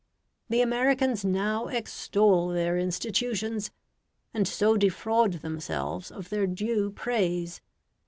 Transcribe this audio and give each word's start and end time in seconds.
The 0.49 0.61
Americans 0.63 1.23
now 1.23 1.67
extol 1.67 2.47
their 2.47 2.75
institutions, 2.75 3.69
and 4.33 4.47
so 4.47 4.75
defraud 4.75 5.33
themselves 5.43 6.09
of 6.09 6.29
their 6.29 6.47
due 6.47 6.89
praise. 6.89 7.61